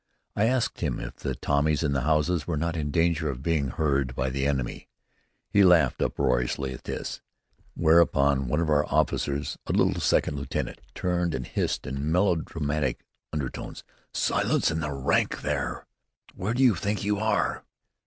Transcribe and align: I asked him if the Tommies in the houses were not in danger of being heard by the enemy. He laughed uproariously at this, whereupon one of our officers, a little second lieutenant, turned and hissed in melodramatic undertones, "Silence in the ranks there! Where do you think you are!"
I 0.35 0.45
asked 0.45 0.79
him 0.79 0.99
if 0.99 1.17
the 1.17 1.35
Tommies 1.35 1.83
in 1.83 1.93
the 1.93 2.01
houses 2.01 2.47
were 2.47 2.57
not 2.57 2.75
in 2.75 2.89
danger 2.89 3.29
of 3.29 3.43
being 3.43 3.67
heard 3.67 4.15
by 4.15 4.31
the 4.31 4.47
enemy. 4.47 4.87
He 5.51 5.63
laughed 5.63 6.01
uproariously 6.01 6.73
at 6.73 6.85
this, 6.85 7.21
whereupon 7.75 8.47
one 8.47 8.59
of 8.59 8.69
our 8.71 8.83
officers, 8.87 9.59
a 9.67 9.73
little 9.73 10.01
second 10.01 10.37
lieutenant, 10.37 10.81
turned 10.95 11.35
and 11.35 11.45
hissed 11.45 11.85
in 11.85 12.11
melodramatic 12.11 13.05
undertones, 13.31 13.83
"Silence 14.11 14.71
in 14.71 14.79
the 14.79 14.91
ranks 14.91 15.43
there! 15.43 15.85
Where 16.33 16.55
do 16.55 16.63
you 16.63 16.73
think 16.73 17.03
you 17.03 17.19
are!" 17.19 17.63